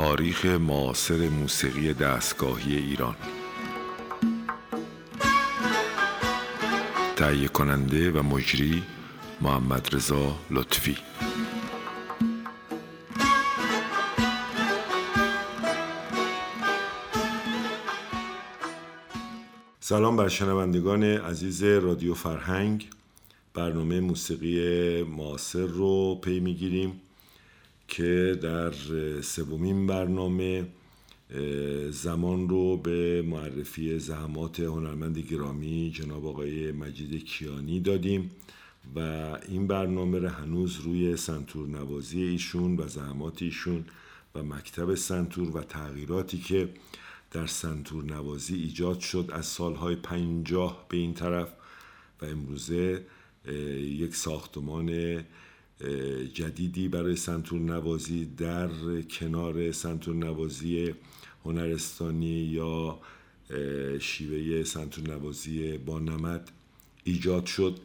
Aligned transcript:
تاریخ 0.00 0.46
معاصر 0.46 1.28
موسیقی 1.28 1.92
دستگاهی 1.92 2.76
ایران. 2.76 3.16
تهیه 7.16 7.48
کننده 7.48 8.10
و 8.10 8.22
مجری 8.22 8.82
محمد 9.40 9.88
رضا 9.94 10.36
لطفی. 10.50 10.96
سلام 19.80 20.16
بر 20.16 20.28
شنوندگان 20.28 21.02
عزیز 21.04 21.62
رادیو 21.62 22.14
فرهنگ. 22.14 22.90
برنامه 23.54 24.00
موسیقی 24.00 25.02
معاصر 25.02 25.66
رو 25.66 26.14
پی 26.22 26.40
می‌گیریم. 26.40 27.00
که 27.90 28.38
در 28.42 28.72
سومین 29.20 29.86
برنامه 29.86 30.66
زمان 31.90 32.48
رو 32.48 32.76
به 32.76 33.22
معرفی 33.22 33.98
زحمات 33.98 34.60
هنرمند 34.60 35.18
گرامی 35.18 35.90
جناب 35.94 36.26
آقای 36.26 36.72
مجید 36.72 37.24
کیانی 37.24 37.80
دادیم 37.80 38.30
و 38.96 39.00
این 39.48 39.66
برنامه 39.66 40.18
رو 40.18 40.28
هنوز 40.28 40.76
روی 40.80 41.16
سنتور 41.16 41.68
نوازی 41.68 42.22
ایشون 42.22 42.76
و 42.76 42.88
زحمات 42.88 43.42
ایشون 43.42 43.84
و 44.34 44.42
مکتب 44.42 44.94
سنتور 44.94 45.56
و 45.56 45.62
تغییراتی 45.62 46.38
که 46.38 46.68
در 47.30 47.46
سنتور 47.46 48.04
نوازی 48.04 48.54
ایجاد 48.54 49.00
شد 49.00 49.30
از 49.32 49.46
سالهای 49.46 49.96
پنجاه 49.96 50.86
به 50.88 50.96
این 50.96 51.14
طرف 51.14 51.48
و 52.22 52.24
امروزه 52.24 53.06
یک 53.78 54.14
ساختمان 54.16 55.20
جدیدی 56.34 56.88
برای 56.88 57.16
سنتور 57.16 57.60
نوازی 57.60 58.24
در 58.24 58.68
کنار 59.02 59.72
سنتور 59.72 60.14
نوازی 60.14 60.94
هنرستانی 61.44 62.26
یا 62.26 62.98
شیوه 64.00 64.64
سنتور 64.64 65.08
نوازی 65.08 65.78
با 65.78 65.98
نمد 65.98 66.50
ایجاد 67.04 67.46
شد 67.46 67.78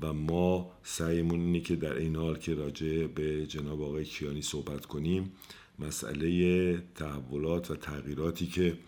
و 0.00 0.12
ما 0.12 0.70
سعیمون 0.82 1.40
اینه 1.40 1.60
که 1.60 1.76
در 1.76 1.96
این 1.96 2.16
حال 2.16 2.38
که 2.38 2.54
راجع 2.54 3.06
به 3.06 3.46
جناب 3.46 3.82
آقای 3.82 4.04
کیانی 4.04 4.42
صحبت 4.42 4.86
کنیم 4.86 5.32
مسئله 5.78 6.82
تحولات 6.94 7.70
و 7.70 7.76
تغییراتی 7.76 8.46
که 8.46 8.78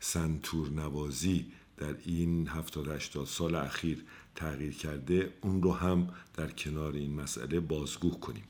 سنتور 0.00 0.70
نوازی 0.70 1.46
در 1.76 1.94
این 2.06 2.48
70 2.48 2.88
80 2.88 3.26
سال 3.26 3.54
اخیر 3.54 4.04
تغییر 4.34 4.74
کرده 4.74 5.30
اون 5.40 5.62
رو 5.62 5.72
هم 5.72 6.08
در 6.36 6.50
کنار 6.50 6.92
این 6.92 7.14
مسئله 7.14 7.60
بازگو 7.60 8.10
کنیم. 8.10 8.44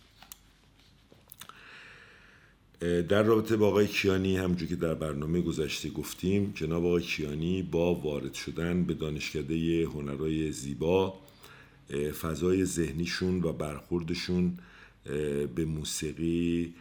در 2.81 3.23
رابطه 3.23 3.57
با 3.57 3.69
آقای 3.69 3.87
کیانی 3.87 4.37
همجور 4.37 4.69
که 4.69 4.77
در 4.77 4.95
برنامه 4.95 5.41
گذشته 5.41 5.91
گفتیم 5.91 6.53
جناب 6.55 6.87
آقای 6.87 7.03
کیانی 7.03 7.63
با 7.63 7.95
وارد 7.95 8.35
شدن 8.35 8.85
به 8.85 8.95
دانشکده 8.95 9.85
هنرهای 9.85 10.53
زیبا 10.53 11.15
فضای 12.21 12.65
ذهنیشون 12.65 13.43
و 13.43 13.53
برخوردشون 13.53 14.59
به 15.55 15.65
موسیقی 15.65 16.75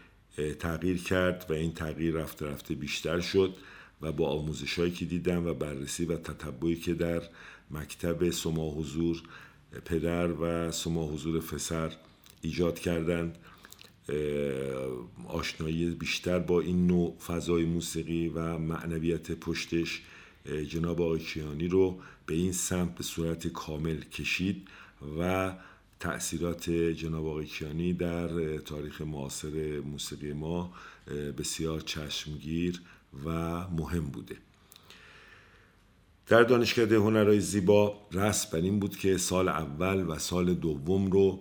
تغییر 0.60 1.04
کرد 1.04 1.45
و 1.50 1.54
این 1.54 1.73
تغییر 1.73 2.14
رفته 2.14 2.45
رفته 2.45 2.76
بیشتر 2.76 3.20
شد 3.20 3.56
و 4.02 4.12
با 4.12 4.30
آموزش 4.30 4.80
هایی 4.80 4.92
که 4.92 5.06
دیدم 5.06 5.48
و 5.48 5.54
بررسی 5.54 6.06
و 6.06 6.17
تطبعی 6.17 6.76
که 6.76 6.94
در 6.94 7.22
مکتب 7.74 8.30
سما 8.30 8.72
حضور 8.72 9.22
پدر 9.86 10.32
و 10.32 10.72
سما 10.72 11.08
حضور 11.08 11.40
فسر 11.40 11.92
ایجاد 12.42 12.80
کردند. 12.80 13.38
آشنایی 15.28 15.89
بیشتر 15.89 16.39
با 16.39 16.62
این 16.62 16.88
نوع 16.88 17.17
فضای 17.28 17.66
موسیقی 17.66 18.28
و 18.28 18.58
معنویت 18.58 19.32
پشتش 19.32 20.02
جناب 20.70 21.02
آقای 21.02 21.20
کیانی 21.20 21.67
رو 21.67 22.00
به 22.26 22.33
این 22.33 22.52
سمت 22.52 22.95
به 22.95 23.04
صورت 23.04 23.48
کامل 23.48 24.02
کشید 24.02 24.67
و 25.20 25.54
تأثیرات 26.00 26.70
جناب 26.70 27.28
آقای 27.28 27.45
کیانی 27.45 27.94
در 27.94 28.58
تاریخ 28.58 29.02
معاصر 29.02 29.80
موسیقی 29.80 30.33
ما 30.33 30.73
بسیار 31.38 31.80
چشمگیر 31.80 32.82
و 33.26 33.30
مهم 33.70 34.06
بوده. 34.06 34.36
در 36.28 36.44
دانشکده 36.44 36.98
هنرهای 36.98 37.39
زیبا 37.39 37.95
رسم 38.11 38.50
بر 38.52 38.58
این 38.58 38.80
بود 38.80 38.98
که 38.98 39.17
سال 39.17 39.48
اول 39.48 40.10
و 40.10 40.20
سال 40.20 40.54
دوم 40.54 41.11
رو 41.11 41.39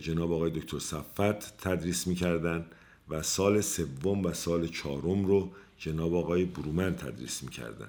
جناب 0.00 0.32
آقای 0.32 0.50
دکتر 0.50 0.78
صفت 0.78 1.58
تدریس 1.58 2.06
می‌کردن 2.06 2.66
و 3.08 3.22
سال 3.22 3.60
سوم 3.60 4.24
و 4.24 4.32
سال 4.32 4.66
چهارم 4.66 5.24
رو 5.26 5.50
جناب 5.78 6.14
آقای 6.14 6.44
برومن 6.44 6.94
تدریس 6.94 7.42
می‌کردن. 7.42 7.88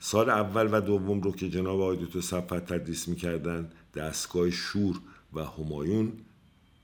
سال 0.00 0.30
اول 0.30 0.68
و 0.72 0.80
دوم 0.80 1.20
رو 1.20 1.32
که 1.32 1.50
جناب 1.50 1.80
آقای 1.80 1.96
دکتر 1.96 2.20
صفت 2.20 2.72
تدریس 2.72 3.08
می‌کردن 3.08 3.70
دستگاه 3.94 4.50
شور 4.50 5.00
و 5.32 5.44
همایون 5.44 6.12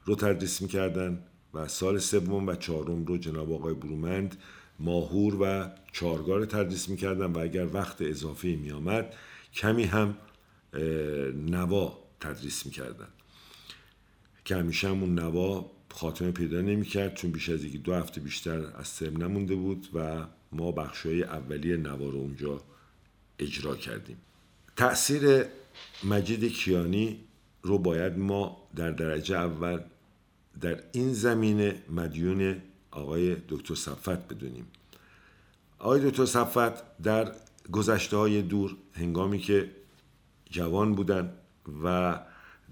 رو 0.04 0.14
تدریس 0.14 0.62
می‌کردن 0.62 1.18
و 1.54 1.68
سال 1.68 1.98
سوم 1.98 2.46
و 2.46 2.54
چهارم 2.54 3.04
رو 3.04 3.18
جناب 3.18 3.52
آقای 3.52 3.74
برومند 3.74 4.36
ماهور 4.78 5.36
و 5.40 5.70
چارگار 5.92 6.44
تدریس 6.44 6.88
می‌کردن 6.88 7.26
و 7.26 7.38
اگر 7.38 7.66
وقت 7.66 8.02
اضافه 8.02 8.48
میآمد 8.48 9.14
کمی 9.54 9.84
هم 9.84 10.16
نوا 11.36 11.98
تدریس 12.20 12.66
می‌کردن 12.66 13.08
که 14.44 14.56
همیشه 14.56 14.88
همون 14.88 15.14
نوا 15.14 15.70
خاتمه 15.90 16.30
پیدا 16.30 16.60
نمی‌کرد 16.60 17.14
چون 17.14 17.30
بیش 17.30 17.48
از 17.48 17.64
یکی 17.64 17.78
دو 17.78 17.94
هفته 17.94 18.20
بیشتر 18.20 18.66
از 18.76 18.96
ترم 18.96 19.22
نمونده 19.22 19.54
بود 19.54 19.88
و 19.94 20.26
ما 20.52 20.72
بخشای 20.72 21.22
اولیه 21.22 21.76
نوا 21.76 22.08
رو 22.08 22.18
اونجا 22.18 22.62
اجرا 23.38 23.76
کردیم. 23.76 24.16
تأثیر 24.76 25.44
مجید 26.04 26.52
کیانی 26.52 27.20
رو 27.62 27.78
باید 27.78 28.18
ما 28.18 28.68
در 28.76 28.90
درجه 28.90 29.36
اول 29.36 29.80
در 30.60 30.82
این 30.92 31.12
زمینه 31.12 31.82
مدیون 31.90 32.56
آقای 32.92 33.36
دکتر 33.48 33.74
صفت 33.74 34.28
بدونیم. 34.28 34.66
آقای 35.78 36.10
دکتر 36.10 36.26
صفت 36.26 37.02
در 37.02 37.32
گذشته 37.72 38.16
های 38.16 38.42
دور 38.42 38.76
هنگامی 38.94 39.38
که 39.38 39.70
جوان 40.50 40.94
بودن 40.94 41.32
و 41.84 42.18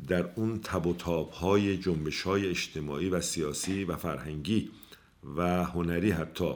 در 0.09 0.31
اون 0.35 0.61
تب 0.61 0.87
و 0.87 0.95
تاب 0.95 1.31
های 1.31 1.77
جنبش 1.77 2.23
های 2.23 2.49
اجتماعی 2.49 3.09
و 3.09 3.21
سیاسی 3.21 3.85
و 3.85 3.97
فرهنگی 3.97 4.71
و 5.37 5.65
هنری 5.65 6.11
حتی 6.11 6.55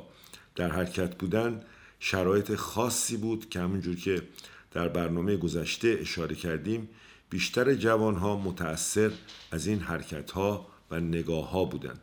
در 0.54 0.70
حرکت 0.70 1.18
بودن 1.18 1.62
شرایط 2.00 2.54
خاصی 2.54 3.16
بود 3.16 3.48
که 3.48 3.60
همونجور 3.60 3.96
که 3.96 4.22
در 4.70 4.88
برنامه 4.88 5.36
گذشته 5.36 5.96
اشاره 6.00 6.34
کردیم 6.34 6.88
بیشتر 7.30 7.74
جوان 7.74 8.14
ها 8.14 8.36
متأثر 8.36 9.10
از 9.50 9.66
این 9.66 9.80
حرکت 9.80 10.30
ها 10.30 10.66
و 10.90 11.00
نگاه 11.00 11.50
ها 11.50 11.64
بودند 11.64 12.00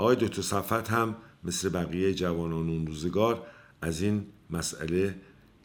آقای 0.00 0.16
دکتر 0.16 0.42
صفت 0.42 0.90
هم 0.90 1.16
مثل 1.44 1.68
بقیه 1.68 2.14
جوانان 2.14 2.68
اون 2.68 2.86
روزگار 2.86 3.46
از 3.82 4.02
این 4.02 4.26
مسئله 4.50 5.14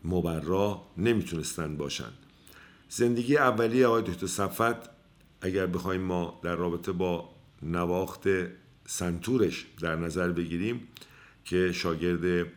مبرا 0.03 0.81
نمی‌تونستند 0.97 1.77
باشند 1.77 2.13
زندگی 2.89 3.37
اولی 3.37 3.83
آقای 3.83 4.01
دکتر 4.01 4.27
صفت 4.27 4.89
اگر 5.41 5.65
بخوایم 5.65 6.01
ما 6.01 6.39
در 6.43 6.55
رابطه 6.55 6.91
با 6.91 7.29
نواخت 7.63 8.27
سنتورش 8.85 9.65
در 9.81 9.95
نظر 9.95 10.31
بگیریم 10.31 10.87
که 11.45 11.71
شاگرد 11.71 12.47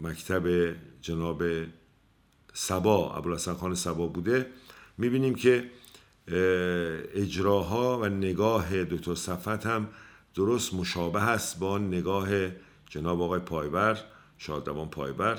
مکتب 0.00 0.74
جناب 1.00 1.42
سبا 2.52 3.14
ابوالحسن 3.16 3.54
خان 3.54 3.74
سبا 3.74 4.06
بوده 4.06 4.46
می‌بینیم 4.98 5.34
که 5.34 5.70
اجراها 6.28 7.98
و 7.98 8.06
نگاه 8.06 8.84
دکتر 8.84 9.14
صفت 9.14 9.66
هم 9.66 9.88
درست 10.34 10.74
مشابه 10.74 11.22
است 11.22 11.58
با 11.58 11.78
نگاه 11.78 12.28
جناب 12.90 13.22
آقای 13.22 13.40
پایبر 13.40 13.98
شادروان 14.38 14.88
پایبر. 14.88 15.38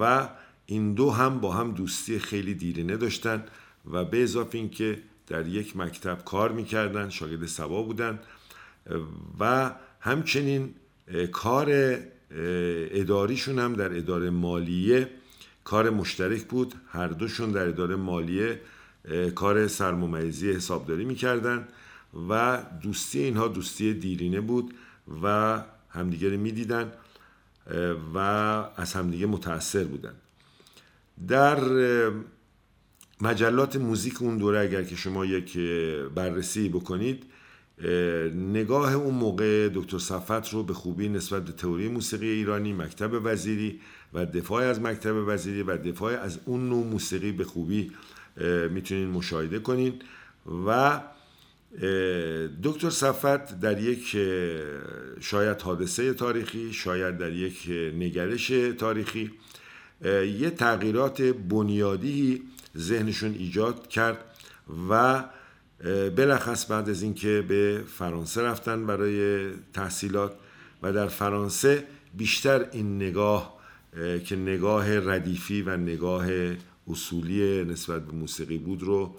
و 0.00 0.28
این 0.66 0.94
دو 0.94 1.10
هم 1.10 1.40
با 1.40 1.52
هم 1.52 1.72
دوستی 1.72 2.18
خیلی 2.18 2.54
دیرینه 2.54 2.96
داشتن 2.96 3.44
و 3.92 4.04
به 4.04 4.22
اضافه 4.22 4.58
اینکه 4.58 5.02
در 5.26 5.46
یک 5.46 5.76
مکتب 5.76 6.24
کار 6.24 6.52
می‌کردن 6.52 7.08
شاگرد 7.08 7.46
سبا 7.46 7.82
بودن. 7.82 8.18
و 9.40 9.70
همچنین 10.00 10.74
کار 11.32 11.96
اداریشون 12.90 13.58
هم 13.58 13.74
در 13.74 13.96
اداره 13.96 14.30
مالیه 14.30 15.10
کار 15.64 15.90
مشترک 15.90 16.44
بود. 16.44 16.74
هر 16.88 17.08
دوشون 17.08 17.52
در 17.52 17.68
اداره 17.68 17.96
مالیه 17.96 18.60
کار 19.34 19.66
سرممیزی 19.68 20.52
حسابداری 20.52 21.04
می‌کردن 21.04 21.68
و 22.28 22.62
دوستی 22.82 23.18
اینها 23.18 23.48
دوستی 23.48 23.94
دیرینه 23.94 24.40
بود 24.40 24.74
و 25.22 25.62
همدیگه 25.90 26.28
رو 26.28 26.36
می‌دیدن 26.36 26.92
و 28.14 28.18
از 28.76 28.92
همدیگه 28.92 29.26
متاثر 29.26 29.84
بودن. 29.84 30.14
در 31.28 31.60
مجلات 33.20 33.76
موزیک 33.76 34.22
اون 34.22 34.38
دوره 34.38 34.60
اگر 34.60 34.82
که 34.82 34.96
شما 34.96 35.24
یک 35.24 35.58
بررسی 36.14 36.68
بکنید 36.68 37.24
نگاه 38.34 38.94
اون 38.94 39.14
موقع 39.14 39.68
دکتر 39.74 39.98
صفت 39.98 40.48
رو 40.52 40.62
به 40.62 40.74
خوبی 40.74 41.08
نسبت 41.08 41.44
به 41.44 41.52
تئوری 41.52 41.88
موسیقی 41.88 42.28
ایرانی 42.28 42.72
مکتب 42.72 43.10
وزیری 43.24 43.80
و 44.12 44.26
دفاع 44.26 44.64
از 44.64 44.80
مکتب 44.80 45.14
وزیری 45.26 45.62
و 45.62 45.76
دفاع 45.76 46.12
از 46.12 46.38
اون 46.44 46.68
نوع 46.68 46.86
موسیقی 46.86 47.32
به 47.32 47.44
خوبی 47.44 47.92
می‌تونین 48.70 49.08
مشاهده 49.08 49.58
کنین. 49.58 50.02
و 50.66 51.00
دکتر 52.62 52.90
صفت 52.90 53.60
در 53.60 53.80
یک 53.80 54.16
شاید 55.20 55.62
حادثه 55.62 56.14
تاریخی 56.14 56.72
شاید 56.72 57.18
در 57.18 57.32
یک 57.32 57.70
نگرش 57.98 58.48
تاریخی 58.78 59.30
یه 60.38 60.50
تغییرات 60.50 61.22
بنیادی 61.22 62.42
ذهنشون 62.76 63.34
ایجاد 63.38 63.88
کرد 63.88 64.24
و 64.90 65.24
بلخص 66.16 66.70
بعد 66.70 66.88
از 66.88 67.02
اینکه 67.02 67.44
به 67.48 67.84
فرانسه 67.98 68.42
رفتن 68.42 68.86
برای 68.86 69.48
تحصیلات 69.72 70.36
و 70.82 70.92
در 70.92 71.06
فرانسه 71.06 71.84
بیشتر 72.14 72.66
این 72.72 72.96
نگاه 72.96 73.54
که 74.24 74.36
نگاه 74.36 74.98
ردیفی 74.98 75.62
و 75.62 75.76
نگاه 75.76 76.26
اصولی 76.88 77.64
نسبت 77.64 78.06
به 78.06 78.12
موسیقی 78.12 78.58
بود 78.58 78.82
رو 78.82 79.14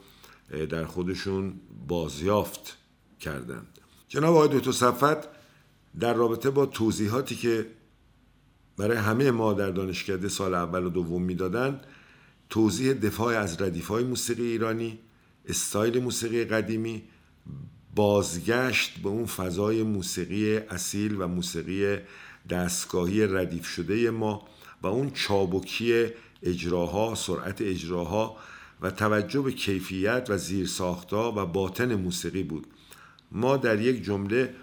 در 0.70 0.86
خودشون 0.86 1.54
بازیافت 1.88 2.78
کردند. 3.20 3.80
جناب 4.08 4.36
آقای 4.36 4.60
دکتر 4.60 4.72
صفت 4.72 5.28
در 6.00 6.14
رابطه 6.14 6.50
با 6.50 6.66
توضیحاتی 6.66 7.36
که 7.36 7.66
برای 8.78 8.98
همه 8.98 9.32
ما 9.32 9.54
در 9.54 9.70
دانشکده 9.70 10.30
سال 10.30 10.54
اول 10.54 10.84
و 10.84 10.90
دوم 10.90 11.22
می‌دادن 11.22 11.82
توضیح 12.50 12.94
دفاع 12.94 13.38
از 13.38 13.62
ردیف 13.62 13.88
های 13.88 14.04
موسیقی 14.04 14.44
ایرانی 14.44 15.00
استایل 15.46 16.04
موسیقی 16.04 16.46
قدیمی 16.46 17.04
بازگشت 17.96 19.00
به 19.00 19.10
اون 19.10 19.26
فضای 19.26 19.84
موسیقی 19.84 20.58
اصیل 20.58 21.22
و 21.22 21.28
موسیقی 21.28 21.98
دستگاهی 22.50 23.28
ردیف 23.28 23.68
شده 23.68 24.12
ما 24.12 24.48
و 24.82 24.88
اون 24.88 25.12
چابکی 25.12 26.06
اجراها 26.46 27.16
سرعت 27.16 27.62
اجراها 27.62 28.38
و 28.82 28.92
توجه 28.92 29.42
به 29.42 29.52
کیفیت 29.52 30.26
و 30.30 30.38
زیرساختا 30.38 31.32
و 31.32 31.46
باطن 31.46 31.96
موسیقی 31.96 32.44
بود. 32.44 32.68
ما 33.32 33.58
در 33.58 33.82
یک 33.82 34.04
جمله 34.04 34.56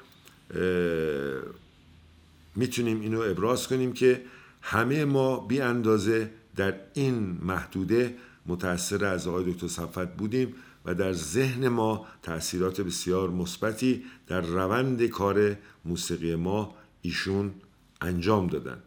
می‌تونیم 2.57 3.01
اینو 3.01 3.21
ابراز 3.21 3.69
کنیم 3.69 3.93
که 3.93 4.23
همه 4.63 5.05
ما 5.05 5.41
بی 5.41 5.61
اندازه 5.61 6.31
در 6.57 6.75
این 6.95 7.39
محدوده 7.43 8.17
متأثر 8.47 9.05
از 9.05 9.29
آقای 9.29 9.53
دکتر 9.53 9.69
صفت 9.69 10.17
بودیم 10.17 10.55
و 10.85 10.95
در 10.95 11.13
ذهن 11.13 11.69
ما 11.69 12.07
تاثیرات 12.23 12.81
بسیار 12.81 13.31
مثبتی 13.31 14.05
در 14.27 14.41
روند 14.41 15.07
کار 15.07 15.57
موسیقی 15.85 16.35
ما 16.35 16.75
ایشون 17.03 17.55
انجام 18.01 18.47
دادن. 18.47 18.83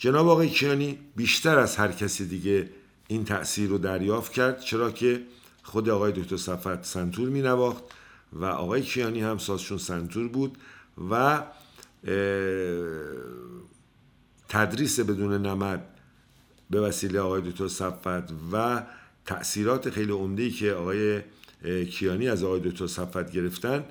جناب 0.00 0.28
آقای 0.28 0.48
کیانی 0.48 0.98
بیشتر 1.16 1.58
از 1.58 1.76
هر 1.76 1.92
کسی 1.92 2.26
دیگه 2.26 2.70
این 3.08 3.24
تأثیر 3.24 3.68
رو 3.68 3.78
دریافت 3.78 4.32
کرد 4.32 4.60
چرا 4.60 4.90
که 4.90 5.22
خود 5.62 5.88
آقای 5.88 6.12
دکتر 6.12 6.36
صفت 6.36 6.84
سنتور 6.84 7.28
می 7.28 7.42
نواخت 7.42 7.84
و 8.32 8.44
آقای 8.44 8.82
کیانی 8.82 9.20
هم 9.20 9.38
سازشون 9.38 9.78
سنتور 9.78 10.28
بود 10.28 10.58
و 11.10 11.42
تدریس 14.48 15.00
بدون 15.00 15.46
نمد 15.46 15.86
به 16.70 16.80
وسیله 16.80 17.20
آقای 17.20 17.42
دکتر 17.50 17.68
صفت 17.68 18.32
و 18.52 18.82
تأثیرات 19.24 19.90
خیلی 19.90 20.12
عمده 20.12 20.50
که 20.50 20.72
آقای 20.72 21.20
کیانی 21.84 22.28
از 22.28 22.44
آقای 22.44 22.60
دکتر 22.60 22.86
صفت 22.86 23.32
گرفتن 23.32 23.84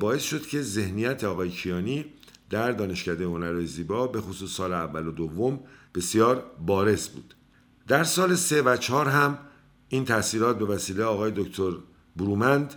باعث 0.00 0.22
شد 0.22 0.46
که 0.46 0.62
ذهنیت 0.62 1.24
آقای 1.24 1.50
کیانی 1.50 2.04
در 2.50 2.72
دانشکده 2.72 3.24
هنر 3.24 3.64
زیبا 3.64 4.06
به 4.06 4.20
خصوص 4.20 4.50
سال 4.50 4.72
اول 4.72 5.06
و 5.06 5.10
دوم 5.10 5.60
بسیار 5.94 6.44
بارز 6.66 7.08
بود. 7.08 7.34
در 7.88 8.04
سال 8.04 8.34
سه 8.34 8.62
و 8.62 8.76
چهار 8.76 9.08
هم 9.08 9.38
این 9.88 10.04
تاثیرات 10.04 10.58
به 10.58 10.64
وسیله 10.64 11.04
آقای 11.04 11.32
دکتر 11.36 11.72
برومند 12.16 12.74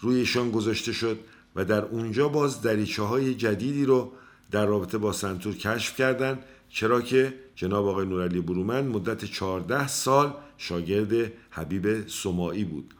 روی 0.00 0.16
ایشان 0.16 0.50
گذاشته 0.50 0.92
شد 0.92 1.18
و 1.56 1.64
در 1.64 1.84
اونجا 1.84 2.28
باز 2.28 2.62
دریچه 2.62 3.02
های 3.02 3.34
جدیدی 3.34 3.84
رو 3.84 4.12
در 4.50 4.66
رابطه 4.66 4.98
با 4.98 5.12
سنتور 5.12 5.54
کشف 5.54 5.96
کردند 5.96 6.44
چرا 6.68 7.02
که 7.02 7.34
جناب 7.54 7.86
آقای 7.86 8.06
نورعلی 8.06 8.40
برومند 8.40 8.84
مدت 8.84 9.24
14 9.24 9.88
سال 9.88 10.34
شاگرد 10.58 11.32
حبیب 11.50 12.08
سماعی 12.08 12.64
بود. 12.64 12.94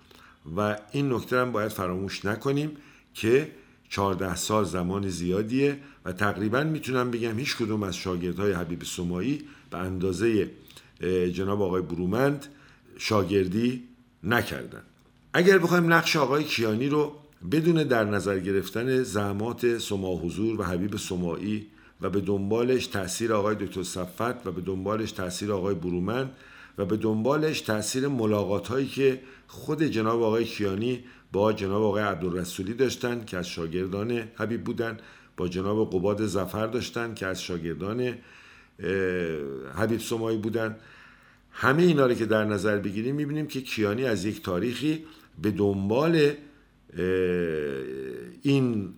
و 0.57 0.79
این 0.93 1.13
نکته 1.13 1.39
هم 1.39 1.53
باید 1.53 1.71
فراموش 1.71 2.25
نکنیم 2.25 2.77
که 3.15 3.51
14 3.89 4.37
سال 4.37 4.65
زمان 4.65 5.09
زیادیه 5.09 5.79
و 6.05 6.13
تقریبا 6.13 6.65
می‌تونم 6.65 7.11
بگم 7.11 7.39
هیچ 7.39 7.57
کدوم 7.57 7.83
از 7.83 7.97
شاگردهای 7.97 8.53
حبیب 8.53 8.85
سماعی 8.85 9.43
به 9.71 9.79
اندازه 9.79 10.51
جناب 11.33 11.63
آقای 11.63 11.83
برومند 11.83 12.47
شاگردی 12.99 13.83
نکردن. 14.23 14.83
اگر 15.33 15.59
بخوایم 15.59 15.93
نقش 15.93 16.17
آقای 16.17 16.45
کیانی 16.45 16.89
رو 16.89 17.13
بدون 17.53 17.83
در 17.83 18.05
نظر 18.05 18.39
گرفتن 18.39 19.03
زحمات 19.03 19.79
سما 19.79 20.17
حضور 20.17 20.61
و 20.61 20.65
حبیب 20.65 20.97
سماعی 20.97 21.67
و 22.01 22.11
به 22.11 22.21
دنبالش 22.21 22.87
تاثیر 22.87 23.33
آقای 23.33 23.55
دکتر 23.55 23.83
صفت 23.83 24.47
و 24.47 24.53
به 24.53 24.61
دنبالش 24.61 25.13
تاثیر 25.13 25.53
آقای 25.53 25.75
برومند 25.75 26.31
و 26.79 26.85
به 26.85 26.97
دنبالش 26.97 27.61
تاثیر 27.61 28.09
ملاقات 28.09 28.69
هایی 28.69 28.87
که 28.87 29.21
خود 29.47 29.83
جناب 29.83 30.23
آقای 30.23 30.45
کیانی 30.45 31.05
با 31.35 31.53
جناب 31.53 31.83
آقای 31.83 32.03
عبدالرسولی 32.03 32.75
داشتن 32.75 33.25
که 33.25 33.37
از 33.37 33.49
شاگردان 33.49 34.29
حبیب 34.37 34.65
بودن 34.65 34.99
با 35.37 35.49
جناب 35.49 35.91
قباد 35.93 36.27
زفر 36.27 36.67
داشتن 36.67 37.15
که 37.15 37.27
از 37.27 37.43
شاگردان 37.43 38.15
حبیب 39.75 40.01
سمایی 40.01 40.39
بودن. 40.39 40.77
همه 41.51 41.83
اینا 41.83 42.07
رو 42.07 42.15
که 42.15 42.27
در 42.27 42.45
نظر 42.45 42.79
بگیریم 42.79 43.15
می‌بینیم 43.15 43.47
که 43.47 43.61
کیانی 43.61 44.05
از 44.05 44.25
یک 44.25 44.43
تاریخی 44.43 45.05
به 45.43 45.51
دنبال 45.51 46.33
این 48.43 48.95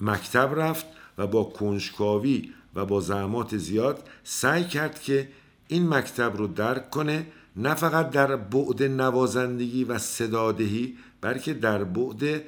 مکتب 0.00 0.52
رفت 0.56 0.86
و 1.18 1.26
با 1.26 1.44
کنجکاوی 1.44 2.50
و 2.74 2.86
با 2.86 3.00
زحمات 3.00 3.56
زیاد 3.56 4.08
سعی 4.24 4.64
کرد 4.64 5.00
که 5.00 5.28
این 5.68 5.88
مکتب 5.88 6.36
رو 6.36 6.46
درک 6.46 6.90
کنه 6.90 7.26
نه 7.56 7.74
فقط 7.74 8.10
در 8.10 8.36
بعد 8.36 8.82
نوازندگی 8.82 9.84
و 9.84 9.98
صدادهی 9.98 10.96
بلکه 11.20 11.54
در 11.54 11.84
بعد 11.84 12.42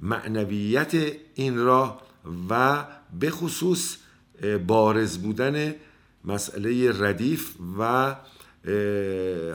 معنویت 0.00 0.94
این 1.34 1.58
راه 1.58 2.02
و 2.50 2.84
به 3.20 3.30
خصوص 3.30 3.96
بارز 4.66 5.18
بودن 5.18 5.74
مسئله 6.24 6.92
ردیف 7.02 7.54
و 7.78 8.14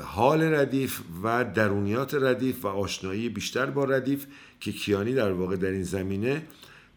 حال 0.04 0.42
ردیف 0.42 1.02
و 1.24 1.46
درونیات 1.46 2.14
ردیف 2.14 2.66
و 2.66 2.68
آشنایی 2.68 3.30
بیشتر 3.30 3.66
با 3.66 3.84
ردیف 3.84 4.26
که 4.60 4.72
کیانی 4.72 5.14
در 5.14 5.32
واقع 5.32 5.56
در 5.56 5.70
این 5.70 5.84
زمینه 5.84 6.42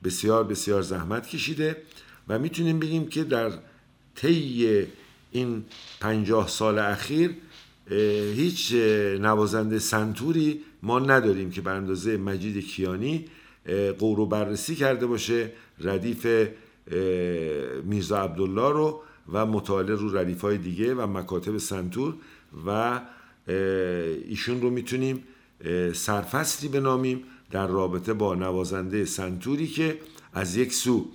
بسیار 0.04 0.44
بسیار 0.44 0.82
زحمت 0.82 1.28
کشیده 1.28 1.76
و 2.28 2.38
می‌تونیم 2.38 2.78
بگیم 2.78 3.08
که 3.08 3.24
در 3.24 3.50
طی 4.14 4.86
این 5.32 5.64
پنجاه 6.00 6.48
سال 6.48 6.78
اخیر 6.78 7.34
هیچ 8.34 8.72
نوازنده 9.20 9.78
سنتوری 9.78 10.60
ما 10.86 10.98
نداریم 10.98 11.50
که 11.50 11.60
به 11.60 11.70
اندازه 11.70 12.16
مجید 12.16 12.66
کیانی 12.66 13.24
قورو 13.98 14.26
بررسی 14.26 14.74
کرده 14.74 15.06
باشه 15.06 15.52
ردیف 15.80 16.26
میرزا 17.84 18.18
عبدالله 18.22 18.72
رو 18.72 19.02
و 19.32 19.46
مطالعه 19.46 19.94
رو 19.94 20.16
ردیف 20.16 20.40
های 20.40 20.58
دیگه 20.58 20.94
و 20.94 21.06
مکاتب 21.06 21.58
سنتور 21.58 22.14
و 22.66 23.00
ایشون 24.28 24.60
رو 24.60 24.70
می‌تونیم 24.70 25.24
سرفصلی 25.92 26.68
بنامیم 26.68 27.24
در 27.50 27.66
رابطه 27.66 28.12
با 28.12 28.34
نوازنده 28.34 29.04
سنتوری 29.04 29.66
که 29.66 29.98
از 30.32 30.56
یک 30.56 30.72
سو 30.72 31.06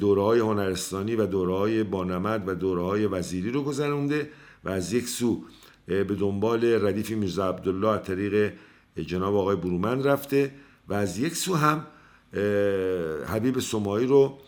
دوره 0.00 0.22
های 0.22 0.40
هنرستانی 0.40 1.14
و 1.14 1.26
دوره 1.26 1.54
های 1.54 1.82
بانمد 1.82 2.48
و 2.48 2.54
دوره 2.54 2.82
های 2.82 3.06
وزیری 3.06 3.50
رو 3.50 3.62
گذرونده 3.62 4.30
و 4.64 4.68
از 4.68 4.92
یک 4.92 5.08
سو 5.08 5.44
به 5.86 6.04
دنبال 6.04 6.86
ردیف 6.86 7.10
میرزا 7.10 7.48
عبدالله 7.48 7.88
از 7.88 8.02
طریق 8.02 8.52
جناب 8.96 9.34
آقای 9.34 9.56
برومند 9.56 10.06
رفته 10.06 10.54
و 10.88 10.94
از 10.94 11.18
یک 11.18 11.34
سو 11.34 11.54
هم 11.54 11.86
حبیب 13.26 13.60
سمایی 13.60 14.06
رو 14.06 14.38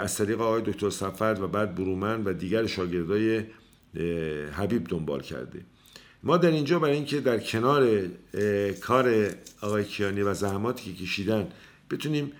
از 0.00 0.16
طریق 0.16 0.40
آقای 0.40 0.62
دکتر 0.62 0.90
صفت 0.90 1.40
و 1.40 1.48
بعد 1.48 1.74
برومند 1.74 2.26
و 2.26 2.32
دیگر 2.32 2.66
شاگردای 2.66 3.44
حبیب 4.52 4.86
دنبال 4.88 5.20
کرده. 5.20 5.60
ما 6.22 6.36
در 6.36 6.50
اینجا 6.50 6.78
برای 6.78 6.94
اینکه 6.94 7.20
در 7.20 7.38
کنار 7.38 8.08
کار 8.80 9.30
آقای 9.60 9.84
کیانی 9.84 10.22
و 10.22 10.34
زحماتی 10.34 10.94
که 10.94 11.02
کشیدن 11.02 11.48
بتونیم 11.90 12.32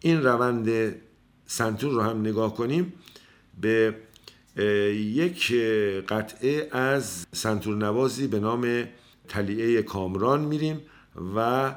این 0.00 0.22
روند 0.22 0.94
سنتور 1.46 1.92
رو 1.92 2.00
هم 2.00 2.20
نگاه 2.20 2.54
کنیم 2.54 2.92
به 3.60 3.94
یک 4.94 5.54
قطعه 6.08 6.68
از 6.72 7.26
سنتور 7.32 7.76
نوازی 7.76 8.26
به 8.26 8.40
نام 8.40 8.84
تلیعه 9.28 9.82
کامران 9.82 10.40
میریم 10.40 10.80
و 11.36 11.74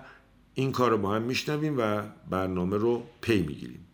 این 0.53 0.71
کار 0.71 0.91
رو 0.91 0.97
با 0.97 1.15
هم 1.15 1.21
میشنویم 1.21 1.75
و 1.77 2.01
برنامه 2.29 2.77
رو 2.77 3.03
پی 3.21 3.41
می‌گیریم. 3.41 3.87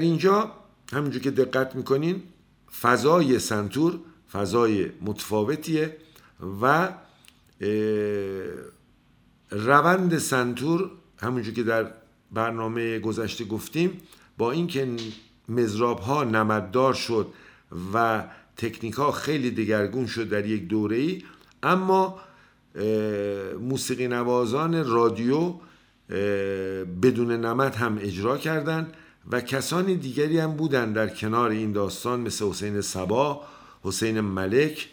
در 0.00 0.06
اینجا 0.06 0.52
همونجور 0.92 1.22
که 1.22 1.30
دقت 1.30 1.76
می‌کنین 1.76 2.22
فضای 2.80 3.38
سنتور 3.38 3.98
فضای 4.32 4.90
متفاوتیه 5.00 5.96
و 6.62 6.88
روند 9.50 10.18
سنتور 10.18 10.90
همونجور 11.18 11.54
که 11.54 11.62
در 11.62 11.90
برنامه 12.32 12.98
گذشته 12.98 13.44
گفتیم 13.44 14.00
با 14.38 14.52
اینکه 14.52 14.88
مزراب 15.48 16.00
ها 16.00 16.24
نمددار 16.24 16.94
شد 16.94 17.26
و 17.94 18.24
تکنیک 18.56 18.94
ها 18.94 19.12
خیلی 19.12 19.50
دگرگون 19.50 20.06
شد 20.06 20.28
در 20.28 20.46
یک 20.46 20.68
دوره 20.68 20.96
ای 20.96 21.22
اما 21.62 22.20
موسیقی 23.60 24.08
نوازان 24.08 24.86
رادیو 24.86 25.54
بدون 27.02 27.30
نمد 27.44 27.74
هم 27.74 27.98
اجرا 28.00 28.38
کردند 28.38 28.96
و 29.30 29.40
کسانی 29.40 29.96
دیگری 29.96 30.38
هم 30.38 30.52
بودند 30.56 30.94
در 30.94 31.08
کنار 31.08 31.50
این 31.50 31.72
داستان 31.72 32.20
مثل 32.20 32.44
حسین 32.48 32.80
سبا 32.80 33.42
حسین 33.82 34.20
ملک 34.20 34.88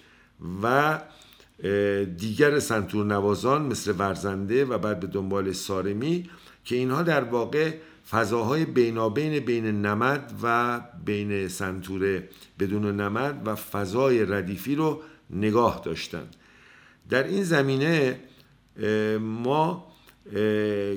و 0.64 1.00
دیگر 2.18 2.60
سنتور 2.60 3.06
نوازان 3.06 3.66
مثل 3.66 3.94
ورزنده 3.98 4.66
و 4.66 4.78
بعد 4.78 5.00
به 5.00 5.08
دنبال 5.08 5.52
سارمی 5.52 6.30
که 6.66 6.76
اینها 6.76 7.04
در 7.04 7.24
واقع 7.24 7.74
فضاهای 8.12 8.66
بینابین 8.66 9.40
بین 9.40 9.66
نمد 9.66 10.34
و 10.44 10.80
بین 11.06 11.48
سنتور 11.48 12.24
بدون 12.60 13.02
نمد 13.02 13.42
و 13.46 13.56
فضای 13.56 14.26
ردیفی 14.26 14.76
رو 14.76 15.02
نگاه 15.30 15.82
داشتند. 15.86 16.36
در 17.10 17.24
این 17.24 17.44
زمینه 17.44 18.20
ما 19.20 19.88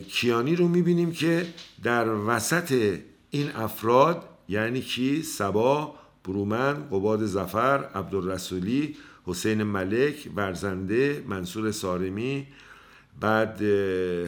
کیانی 0.08 0.56
رو 0.56 0.68
می‌بینیم 0.68 1.12
که 1.12 1.46
در 1.82 2.08
وسط 2.08 2.98
این 3.30 3.50
افراد 3.56 4.28
یعنی 4.48 4.80
کی؟ 4.80 5.22
سبا 5.22 5.94
برومن 6.24 6.74
قباد 6.74 7.24
زفر 7.24 7.84
عبدالرسولی 7.94 8.96
حسین 9.26 9.62
ملک 9.62 10.30
ورزنده 10.36 11.24
منصور 11.28 11.70
سارمی 11.70 12.46
بعد 13.20 13.62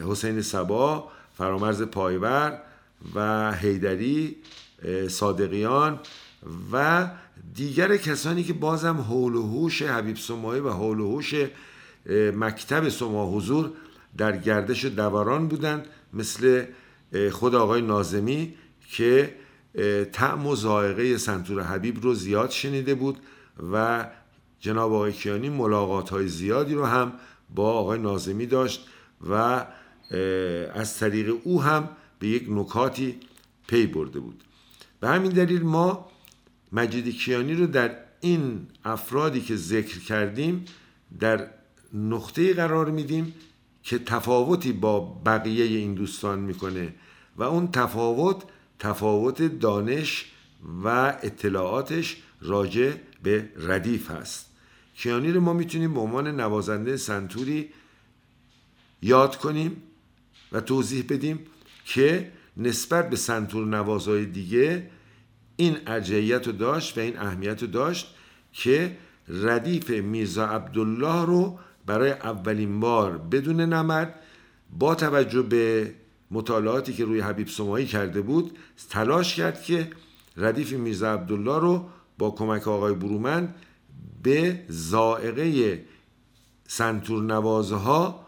حسین 0.09 0.41
سبا 0.41 1.11
فرامرز 1.37 1.81
پایور 1.81 2.59
و 3.15 3.51
هیدری 3.53 4.35
صادقیان 5.07 5.99
و 6.71 7.07
دیگر 7.55 7.97
کسانی 7.97 8.43
که 8.43 8.53
بازم 8.53 8.97
حول 8.97 9.35
و 9.35 9.47
حوش 9.47 9.81
حبیب 9.81 10.17
سماعی 10.17 10.59
و 10.59 10.69
حول 10.69 10.99
و 10.99 11.11
حوش 11.11 11.35
مکتب 12.35 12.89
سما 12.89 13.31
حضور 13.31 13.71
در 14.17 14.37
گردش 14.37 14.85
دوران 14.85 15.47
بودند 15.47 15.85
مثل 16.13 16.65
خود 17.31 17.55
آقای 17.55 17.81
نازمی 17.81 18.53
که 18.87 19.35
تعم 20.13 20.47
و 20.47 20.55
زائقه 20.55 21.17
سنتور 21.17 21.63
حبیب 21.63 22.03
رو 22.03 22.13
زیاد 22.13 22.49
شنیده 22.49 22.95
بود 22.95 23.17
و 23.71 24.07
جناب 24.59 24.93
آقای 24.93 25.11
کیانی 25.11 25.49
ملاقات 25.49 26.09
های 26.09 26.27
زیادی 26.27 26.73
رو 26.73 26.85
هم 26.85 27.13
با 27.55 27.71
آقای 27.71 27.99
نازمی 27.99 28.45
داشت 28.45 28.87
و 29.29 29.65
از 30.73 30.97
طریق 30.97 31.35
او 31.43 31.61
هم 31.61 31.89
به 32.19 32.27
یک 32.27 32.45
نکاتی 32.49 33.19
پی 33.67 33.87
برده 33.87 34.19
بود. 34.19 34.43
به 34.99 35.07
همین 35.07 35.31
دلیل 35.31 35.63
ما 35.63 36.11
مجید 36.71 37.17
کیانی 37.17 37.53
رو 37.53 37.67
در 37.67 37.95
این 38.21 38.67
افرادی 38.85 39.41
که 39.41 39.55
ذکر 39.55 39.99
کردیم 39.99 40.65
در 41.19 41.47
نقطه 41.93 42.53
قرار 42.53 42.91
میدیم 42.91 43.33
که 43.83 43.99
تفاوتی 43.99 44.71
با 44.71 44.99
بقیه 44.99 45.65
این 45.65 45.93
دوستان 45.93 46.39
می‌کنه 46.39 46.93
و 47.37 47.43
اون 47.43 47.67
تفاوت 47.67 48.43
تفاوت 48.83 49.41
دانش 49.41 50.25
و 50.83 50.87
اطلاعاتش 51.23 52.17
راجع 52.41 52.91
به 53.23 53.49
ردیف 53.57 54.11
هست. 54.11 54.49
کیانی 54.95 55.31
رو 55.31 55.41
ما 55.41 55.53
می‌تونیم 55.53 55.93
به 55.93 55.99
عنوان 55.99 56.27
نوازنده 56.41 56.97
سنتوری 56.97 57.69
یاد 59.01 59.35
کنیم 59.37 59.83
و 60.51 60.61
توضیح 60.61 61.05
بدیم 61.09 61.39
که 61.85 62.31
نسبت 62.57 63.09
به 63.09 63.15
سنتور 63.15 63.67
نوازهای 63.67 64.25
دیگه 64.25 64.89
این 65.55 65.77
ارجعیت 65.87 66.47
رو 66.47 66.53
داشت 66.53 66.97
و 66.97 67.01
این 67.01 67.19
اهمیت 67.19 67.61
رو 67.61 67.67
داشت 67.67 68.15
که 68.53 68.97
ردیف 69.27 69.89
میرزا 69.89 70.45
عبدالله 70.45 71.25
رو 71.25 71.59
برای 71.85 72.11
اولین 72.11 72.79
بار 72.79 73.17
بدون 73.17 73.61
نمد 73.61 74.15
با 74.79 74.95
توجه 74.95 75.41
به 75.41 75.93
مطالعاتی 76.33 76.93
که 76.93 77.05
روی 77.05 77.19
حبیب 77.19 77.47
سمایی 77.47 77.85
کرده 77.85 78.21
بود 78.21 78.57
تلاش 78.89 79.35
کرد 79.35 79.63
که 79.63 79.89
ردیف 80.37 80.71
میرزا 80.71 81.13
عبدالله 81.13 81.59
رو 81.59 81.85
با 82.17 82.31
کمک 82.31 82.67
آقای 82.67 82.93
برومند 82.93 83.55
به 84.23 84.59
زائقه 84.67 85.79
سنتور 86.67 87.23
نوازها 87.23 88.27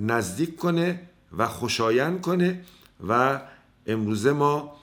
نزدیک 0.00 0.56
کنه 0.56 1.00
و 1.38 1.46
خوشایند 1.46 2.20
کنه 2.20 2.64
و 3.08 3.40
امروزه 3.86 4.32
ما 4.32 4.76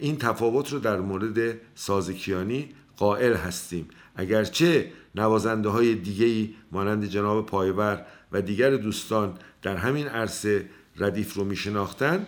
این 0.00 0.16
تفاوت 0.16 0.72
رو 0.72 0.78
در 0.78 1.00
مورد 1.00 1.56
سازکیانی 1.74 2.68
قائل 2.96 3.34
هستیم. 3.34 3.88
اگرچه 4.16 4.92
نوازنده 5.14 5.68
های 5.68 5.94
دیگه 5.94 6.54
مانند 6.72 7.04
جناب 7.04 7.46
پایور 7.46 8.06
و 8.32 8.42
دیگر 8.42 8.70
دوستان 8.70 9.38
در 9.62 9.76
همین 9.76 10.08
عرصه 10.08 10.68
ردیف 10.96 11.34
رو 11.34 11.44
میشناختن. 11.44 12.26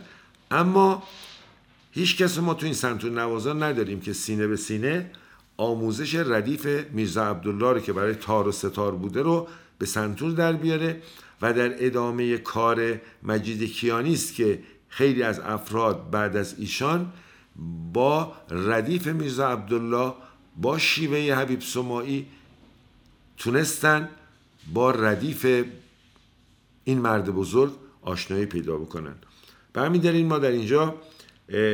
اما 0.51 1.03
هیچ 1.93 2.17
کس 2.17 2.39
ما 2.39 2.55
تو 2.55 2.67
این 2.67 2.75
سنتور 2.75 3.11
نوازان 3.11 3.63
نداریم 3.63 4.01
که 4.01 4.13
سینه 4.13 4.47
به 4.47 4.57
سینه 4.57 5.11
آموزش 5.57 6.15
ردیف 6.15 6.67
میرزا 6.67 7.31
عبدالله 7.31 7.73
رو 7.73 7.81
که 7.81 7.93
برای 7.93 8.15
تار 8.15 8.49
و 8.49 8.53
ستار 8.53 8.95
بوده 8.95 9.23
رو 9.23 9.49
به 9.79 9.87
سنتور 9.87 10.33
در 10.33 10.53
بیاره 10.53 11.03
و 11.43 11.53
در 11.53 11.87
ادامه 11.87 12.39
کار 12.39 13.01
مجید 13.23 13.73
کیانی 13.73 14.13
است 14.13 14.35
که 14.35 14.63
خیلی 14.89 15.23
از 15.23 15.41
افراد 15.41 16.11
بعد 16.11 16.37
از 16.37 16.55
ایشان 16.59 17.13
با 17.93 18.33
ردیف 18.51 19.07
میرزا 19.07 19.49
عبدالله 19.49 20.15
با 20.57 20.79
شیوه 20.79 21.35
حبیب 21.35 21.61
سماعی 21.61 22.27
تونستن 23.37 24.09
با 24.75 24.91
ردیف 24.91 25.65
این 26.89 26.99
مرد 26.99 27.31
بزرگ 27.31 27.73
آشنایی 28.03 28.47
پیدا 28.47 28.77
بکنن. 28.77 29.15
به 29.73 29.81
همین 29.81 30.27
ما 30.27 30.39
در 30.39 30.51
اینجا 30.51 30.95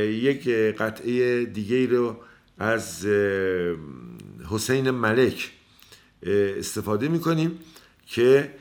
یک 0.04 0.48
قطعه 0.48 1.44
دیگه 1.44 1.86
رو 1.86 2.16
از 2.58 3.06
حسین 4.50 4.90
ملک 4.90 5.52
استفاده 6.58 7.08
می‌کنیم 7.08 7.58
که 8.06 8.54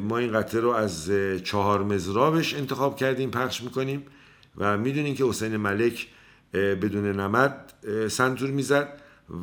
ما 0.00 0.18
این 0.18 0.32
قطعه 0.32 0.60
رو 0.60 0.70
از 0.70 1.10
چهار 1.44 1.84
مزرابش 1.84 2.54
انتخاب 2.54 2.96
کردیم 2.96 3.30
پخش 3.30 3.62
می‌کنیم 3.62 4.06
و 4.56 4.78
می‌دونیم 4.78 5.14
که 5.14 5.24
حسین 5.24 5.56
ملک 5.56 6.08
بدون 6.52 7.20
نمد 7.20 7.72
سنتور 8.08 8.50
می‌زد 8.50 9.00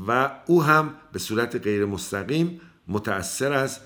و 0.08 0.32
او 0.46 0.64
هم 0.64 0.94
به 1.12 1.20
صورت 1.20 1.56
غیر 1.64 1.86
مستقیم 1.86 2.62
متأثر 2.88 3.54
از 3.54 3.80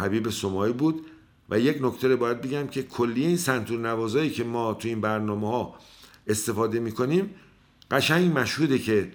حبیب 0.00 0.30
سمایی 0.30 0.72
بود. 0.72 1.06
و 1.50 1.58
یک 1.58 1.78
نکته 1.80 2.08
رو 2.08 2.16
باید 2.16 2.40
بگم 2.40 2.66
که 2.66 2.82
کلیه 2.82 3.26
این 3.26 3.36
سنتور 3.36 3.80
نوازایی 3.80 4.30
که 4.30 4.44
ما 4.44 4.74
تو 4.74 4.88
این 4.88 5.00
برنامه 5.00 5.48
ها 5.48 5.74
استفاده 6.26 6.80
می‌کنیم 6.80 7.30
قشنگ 7.90 8.38
مشهوده 8.38 8.78
که 8.78 9.10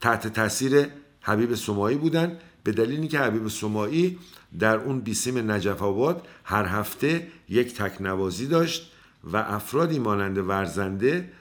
تحت 0.00 0.26
تاثیر 0.26 0.86
حبیب 1.20 1.54
سمایی 1.54 1.96
بودن. 1.96 2.38
به 2.64 2.72
دلیلی 2.72 3.08
که 3.08 3.18
حبیب 3.18 3.48
سمایی 3.48 4.18
در 4.58 4.76
اون 4.76 5.00
بیسیم 5.00 5.50
نجف 5.50 5.82
آباد 5.82 6.28
هر 6.44 6.64
هفته 6.64 7.26
یک 7.48 7.74
تکنوازی 7.74 8.46
داشت 8.46 8.92
و 9.24 9.36
افرادی 9.36 9.98
مانند 9.98 10.38
ورزنده 10.38 11.32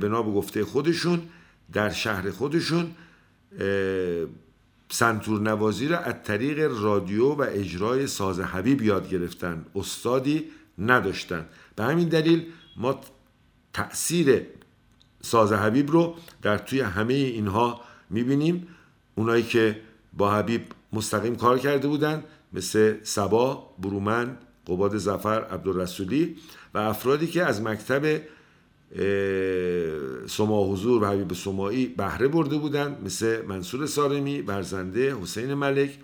به 0.00 0.08
گفته 0.08 0.64
خودشون 0.64 1.22
در 1.72 1.90
شهر 1.90 2.30
خودشون 2.30 2.94
سنتور 4.90 5.40
نوازی 5.40 5.88
را 5.88 5.98
از 5.98 6.14
طریق 6.24 6.82
رادیو 6.82 7.28
و 7.28 7.46
اجرای 7.48 8.06
ساز 8.06 8.40
حبیب 8.40 8.82
یاد 8.82 9.08
گرفتن 9.10 9.66
استادی 9.74 10.44
نداشتن 10.78 11.46
به 11.76 11.84
همین 11.84 12.08
دلیل 12.08 12.46
ما 12.76 13.00
تاثیر 13.72 14.46
ساز 15.22 15.52
حبیب 15.52 15.90
رو 15.90 16.16
در 16.42 16.58
توی 16.58 16.80
همه 16.80 17.14
اینها 17.14 17.80
می‌بینیم. 18.10 18.68
اونایی 19.14 19.42
که 19.42 19.80
با 20.12 20.34
حبیب 20.34 20.62
مستقیم 20.92 21.36
کار 21.36 21.58
کرده 21.58 21.88
بودن 21.88 22.24
مثل 22.52 22.96
سبا، 23.02 23.74
برومن، 23.78 24.38
قباد 24.66 24.96
زفر، 24.96 25.44
عبدالرسولی 25.44 26.36
و 26.74 26.78
افرادی 26.78 27.26
که 27.26 27.44
از 27.44 27.62
مکتب 27.62 28.20
سما 30.26 30.72
حضور 30.72 31.02
و 31.02 31.06
حبیب 31.06 31.32
سمایی 31.32 31.86
بهره 31.86 32.28
برده 32.28 32.58
بودند 32.58 33.04
مثل 33.04 33.46
منصور 33.46 33.86
سارمی، 33.86 34.42
برزنده، 34.42 35.16
حسین 35.22 35.54
ملک 35.54 35.98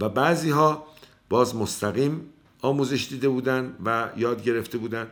و 0.00 0.08
بعضی 0.08 0.50
ها 0.50 0.86
باز 1.28 1.56
مستقیم 1.56 2.20
آموزش 2.62 3.08
دیده 3.10 3.28
بودند 3.28 3.76
و 3.84 4.08
یاد 4.16 4.44
گرفته 4.44 4.78
بودند 4.78 5.08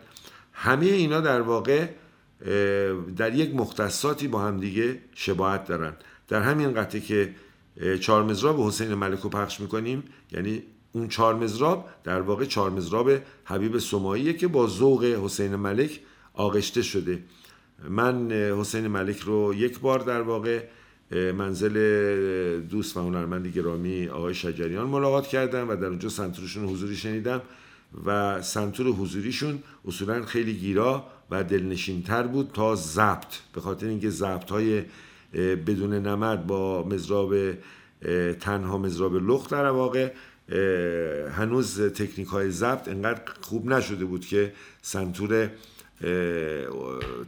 همه 0.52 0.86
اینا 0.86 1.20
در 1.20 1.40
واقع 1.40 1.88
در 3.16 3.34
یک 3.34 3.54
مختصاتی 3.54 4.28
با 4.28 4.42
هم 4.42 4.60
دیگه 4.60 4.98
شباهت 5.14 5.66
دارن. 5.66 5.92
در 6.28 6.42
همین 6.42 6.74
قطعه 6.74 7.00
که 7.00 7.34
چهار 8.00 8.22
مزراب 8.22 8.60
حسین 8.60 8.94
ملک 8.94 9.20
رو 9.20 9.30
پخش 9.30 9.60
می‌کنیم 9.60 10.04
یعنی 10.32 10.62
اون 10.92 11.08
چهار 11.08 11.34
مزراب 11.34 11.88
در 12.04 12.20
واقع 12.20 12.44
چهار 12.44 12.70
مزراب 12.70 13.10
حبیب 13.44 13.78
سماییه 13.78 14.32
که 14.32 14.48
با 14.48 14.66
ذوق 14.66 15.04
حسین 15.04 15.56
ملک 15.56 16.00
آغشته 16.34 16.82
شده. 16.82 17.18
من 17.88 18.32
حسین 18.32 18.86
ملک 18.86 19.18
رو 19.18 19.54
یک 19.54 19.80
بار 19.80 19.98
در 19.98 20.22
واقع 20.22 20.62
منزل 21.10 22.60
دوست 22.60 22.96
و 22.96 23.00
هنرمند 23.00 23.46
گرامی 23.46 24.08
آقای 24.08 24.34
شجریان 24.34 24.86
ملاقات 24.86 25.26
کردم 25.26 25.68
و 25.68 25.76
در 25.76 25.86
اونجا 25.86 26.08
سنتورشون 26.08 26.64
حضوری 26.64 26.96
شنیدم 26.96 27.42
و 28.04 28.42
سنتور 28.42 28.86
حضوریشون 28.86 29.62
اصولا 29.84 30.22
خیلی 30.22 30.54
گیرا 30.54 31.06
و 31.30 31.44
دلنشین 31.44 32.02
تر 32.02 32.22
بود 32.22 32.50
تا 32.54 32.74
ضبط. 32.74 33.34
به 33.54 33.60
خاطر 33.60 33.86
اینکه 33.86 34.10
ضبط 34.10 34.50
های 34.50 34.82
بدون 35.66 35.92
نمد 35.92 36.46
با 36.46 36.82
مزراب 36.82 37.34
تنها 38.40 38.78
مزراب 38.78 39.14
لخت 39.14 39.50
در 39.50 39.66
واقع 39.66 40.12
هنوز 41.30 41.80
تکنیک 41.80 42.28
های 42.28 42.50
ضبط 42.50 42.88
انقدر 42.88 43.20
خوب 43.40 43.66
نشده 43.66 44.04
بود 44.04 44.26
که 44.26 44.52
سنتور 44.82 45.50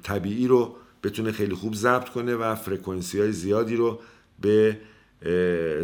طبیعی 0.02 0.46
رو 0.46 0.76
بتونه 1.02 1.32
خیلی 1.32 1.54
خوب 1.54 1.74
ضبط 1.74 2.08
کنه 2.08 2.34
و 2.34 2.54
فرکانسی 2.54 3.20
های 3.20 3.32
زیادی 3.32 3.76
رو 3.76 4.00
به 4.40 4.76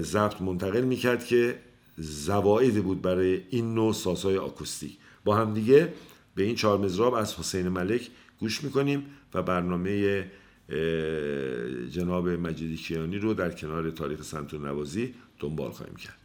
ضبط 0.00 0.40
منتقل 0.40 0.80
می‌کرد 0.80 1.24
که 1.24 1.58
زوایدی 1.98 2.80
بود 2.80 3.02
برای 3.02 3.42
این 3.50 3.74
نوع 3.74 3.92
سازهای 3.92 4.36
آکوستیک. 4.36 4.98
با 5.24 5.36
همدیگه 5.36 5.92
به 6.34 6.42
این 6.42 6.54
چهار 6.54 6.78
مزراب 6.78 7.14
از 7.14 7.34
حسین 7.34 7.68
ملک 7.68 8.10
گوش 8.40 8.64
می‌کنیم 8.64 9.06
و 9.34 9.42
برنامه 9.42 10.24
جناب 11.90 12.28
مجیدی 12.28 12.76
کیانی 12.76 13.18
رو 13.18 13.34
در 13.34 13.50
کنار 13.50 13.90
تاریخ 13.90 14.22
سنتور 14.22 14.60
نوازی 14.60 15.14
دنبال 15.38 15.70
خواهیم 15.70 15.96
کرد. 15.96 16.21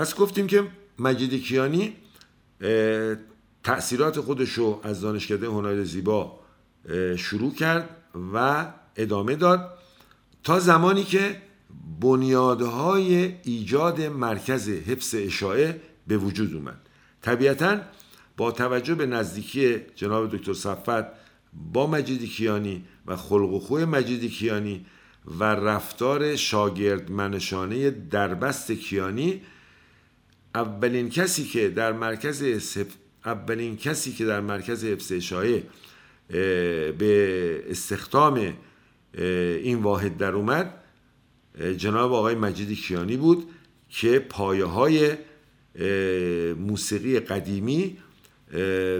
پس 0.00 0.14
گفتیم 0.14 0.46
که 0.46 0.66
مجید 0.98 1.42
کیانی 1.42 1.96
تأثیرات 3.62 4.20
خودش 4.20 4.52
رو 4.52 4.80
از 4.82 5.00
دانشکده 5.00 5.46
هنر 5.46 5.84
زیبا 5.84 6.40
شروع 7.16 7.54
کرد 7.54 7.96
و 8.34 8.66
ادامه 8.96 9.36
داد 9.36 9.78
تا 10.44 10.60
زمانی 10.60 11.04
که 11.04 11.42
بنیادهای 12.00 13.34
ایجاد 13.42 14.00
مرکز 14.00 14.68
حفظ 14.68 15.14
اشاعه 15.18 15.80
به 16.06 16.16
وجود 16.16 16.54
اومد. 16.54 16.80
طبیعتا 17.22 17.80
با 18.36 18.52
توجه 18.52 18.94
به 18.94 19.06
نزدیکی 19.06 19.76
جناب 19.96 20.36
دکتر 20.36 20.54
صفت 20.54 21.04
با 21.72 21.86
مجید 21.86 22.24
کیانی 22.24 22.84
و 23.06 23.16
خلق 23.16 23.52
و 23.52 23.60
خوی 23.60 23.84
مجید 23.84 24.30
کیانی 24.30 24.86
و 25.38 25.44
رفتار 25.44 26.36
شاگرد 26.36 27.10
منشانه 27.10 27.90
دربست 27.90 28.72
کیانی 28.72 29.42
اولین 30.54 31.10
کسی 31.10 31.44
که 31.44 31.68
در 31.68 31.92
مرکز 31.92 32.68
اولین 33.24 33.76
کسی 33.76 34.12
که 34.12 34.24
در 34.24 34.40
مرکز 34.40 34.84
حفظ 34.84 35.12
شایع 35.12 35.62
به 36.98 37.64
استخدام 37.68 38.54
این 39.62 39.82
واحد 39.82 40.16
در 40.16 40.32
اومد 40.32 40.74
جناب 41.76 42.12
آقای 42.12 42.34
مجید 42.34 42.78
کیانی 42.78 43.16
بود 43.16 43.46
که 43.88 44.18
پایه 44.18 44.64
های 44.64 45.16
موسیقی 46.54 47.20
قدیمی 47.20 47.98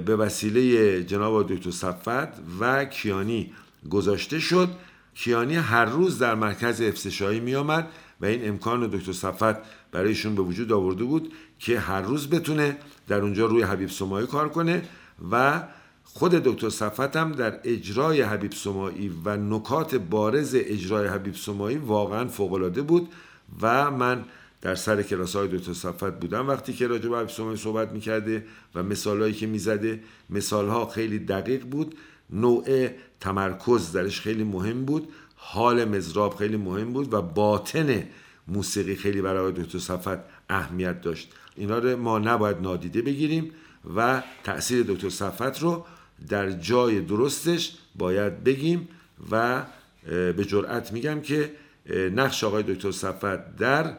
به 0.07 0.17
وسیله 0.17 1.05
جناب 1.05 1.55
دکتر 1.55 1.71
صفت 1.71 2.29
و 2.61 2.85
کیانی 2.85 3.53
گذاشته 3.91 4.39
شد. 4.39 4.69
کیانی 5.15 5.57
هر 5.57 5.85
روز 5.85 6.19
در 6.19 6.35
مرکز 6.35 6.81
افسشایی 6.81 7.41
می 7.41 7.55
آمد 7.55 7.89
و 8.21 8.25
این 8.27 8.49
امکان 8.49 8.87
دکتر 8.87 9.13
صفت 9.13 9.57
برایشون 9.93 10.35
به 10.35 10.43
وجود 10.43 10.73
آورده 10.73 11.05
بود 11.05 11.33
که 11.59 11.79
هر 11.79 12.03
روز 12.03 12.31
بتونه 12.31 12.77
در 13.09 13.21
اونجا 13.21 13.47
روی 13.47 13.63
حبیب 13.63 13.89
سمایی 13.89 14.27
کار 14.27 14.49
کنه 14.49 14.83
و 15.31 15.63
خود 16.05 16.33
دکتر 16.33 16.69
صفت 16.69 17.17
هم 17.17 17.33
در 17.33 17.61
اجرای 17.65 18.23
حبیب 18.23 18.53
سمایی 18.53 19.13
و 19.25 19.37
نکات 19.37 19.95
بارز 19.95 20.55
اجرای 20.59 21.09
حبیب 21.09 21.35
سمایی 21.35 21.77
واقعا 21.77 22.29
فوقالعاده 22.29 22.83
بود 22.83 23.09
و 23.63 23.91
من 23.91 24.25
در 24.63 24.75
سر 24.75 25.03
کلاس 25.03 25.37
های 25.37 25.49
دکتر 25.49 25.73
صفت 25.73 26.21
بودم. 26.21 26.49
وقتی 26.49 26.73
که 26.73 26.87
راجع 26.87 27.09
به 27.09 27.17
حبیب 27.17 27.29
سمایی 27.29 27.57
صحبت 27.57 27.93
می‌کرده 27.93 28.45
و 28.75 28.83
مثالهایی 28.83 29.35
که 29.35 29.47
می‌زده 29.47 30.01
مثالها 30.31 30.87
خیلی 30.87 31.19
دقیق 31.19 31.65
بود. 31.65 31.95
نوع 32.31 32.89
تمرکز 33.21 33.93
درش 33.93 34.21
خیلی 34.21 34.45
مهم 34.45 34.85
بود. 34.85 35.09
حال 35.43 35.85
مزراب 35.85 36.37
خیلی 36.37 36.57
مهم 36.57 36.93
بود 36.93 37.15
و 37.15 37.23
باطن 37.23 38.05
موسیقی 38.49 38.97
خیلی 38.97 39.23
برای 39.23 39.53
دکتر 39.53 39.79
صفت 39.79 40.19
اهمیت 40.49 41.01
داشت. 41.01 41.33
اینا 41.57 41.79
رو 41.79 41.97
ما 41.97 42.19
نباید 42.19 42.57
نادیده 42.57 43.03
بگیریم 43.03 43.51
و 43.97 44.23
تاثیر 44.45 44.85
دکتر 44.89 45.09
صفت 45.09 45.63
رو 45.63 45.87
در 46.29 46.51
جای 46.51 47.01
درستش 47.01 47.73
باید 47.95 48.45
بگیم 48.45 48.89
و 49.31 49.63
به 50.07 50.45
جرأت 50.49 50.93
میگم 50.93 51.21
که 51.21 51.53
نقش 52.15 52.45
آقای 52.45 52.63
دکتر 52.63 52.91
صفت 52.91 53.57
در 53.57 53.97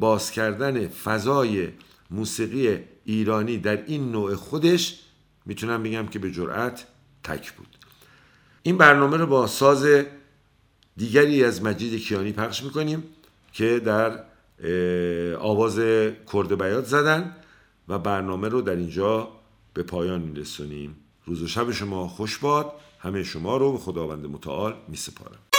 باز 0.00 0.30
کردن 0.30 0.88
فضای 0.88 1.68
موسیقی 2.10 2.78
ایرانی 3.04 3.58
در 3.58 3.84
این 3.86 4.12
نوع 4.12 4.34
خودش 4.34 5.00
می‌تونم 5.46 5.82
بگم 5.82 6.06
که 6.06 6.18
به 6.18 6.30
جرأت 6.30 6.86
تک 7.24 7.52
بود. 7.52 7.68
این 8.62 8.78
برنامه 8.78 9.16
رو 9.16 9.26
با 9.26 9.46
ساز 9.46 9.86
دیگری 10.96 11.44
از 11.44 11.62
مجید 11.62 12.00
کیانی 12.00 12.32
پخش 12.32 12.62
می‌کنیم 12.62 13.04
که 13.52 13.78
در 13.84 14.24
آواز 15.38 15.78
کرد 16.32 16.62
بیات 16.62 16.84
زدن 16.84 17.36
و 17.88 17.98
برنامه 17.98 18.48
رو 18.48 18.60
در 18.60 18.76
اینجا 18.76 19.28
به 19.74 19.82
پایان 19.82 20.20
میرسونیم. 20.20 20.96
روز 21.26 21.42
و 21.42 21.46
شب 21.46 21.70
شما 21.70 22.08
خوش 22.08 22.38
باد. 22.38 22.72
همه 22.98 23.22
شما 23.22 23.56
رو 23.56 23.72
به 23.72 23.78
خداوند 23.78 24.26
متعال 24.26 24.74
می 24.88 24.96
سپارم 24.96 25.53